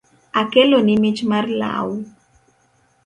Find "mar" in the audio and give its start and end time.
1.29-1.45